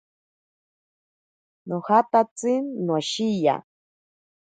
[1.67, 2.53] Nojatatsi
[2.85, 3.55] noshiya.